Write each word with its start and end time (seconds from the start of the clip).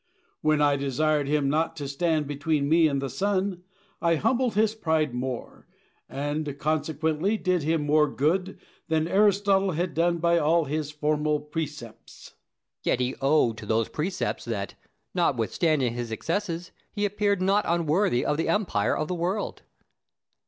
When 0.41 0.63
I 0.63 0.77
desired 0.77 1.27
him 1.27 1.47
not 1.47 1.75
to 1.75 1.87
stand 1.87 2.25
between 2.25 2.67
me 2.67 2.87
and 2.87 2.99
the 2.99 3.07
sun, 3.07 3.61
I 4.01 4.15
humbled 4.15 4.55
his 4.55 4.73
pride 4.73 5.13
more, 5.13 5.67
and 6.09 6.57
consequently 6.57 7.37
did 7.37 7.61
him 7.61 7.85
more 7.85 8.07
good, 8.09 8.57
than 8.87 9.07
Aristotle 9.07 9.73
had 9.73 9.93
done 9.93 10.17
by 10.17 10.39
all 10.39 10.65
his 10.65 10.89
formal 10.89 11.39
precepts. 11.39 12.29
Plato. 12.29 12.37
Yet 12.81 12.99
he 12.99 13.15
owed 13.21 13.57
to 13.59 13.67
those 13.67 13.89
precepts 13.89 14.43
that, 14.45 14.73
notwithstanding 15.13 15.93
his 15.93 16.11
excesses, 16.11 16.71
he 16.91 17.05
appeared 17.05 17.39
not 17.39 17.63
unworthy 17.67 18.25
of 18.25 18.37
the 18.37 18.49
empire 18.49 18.97
of 18.97 19.07
the 19.07 19.13
world. 19.13 19.61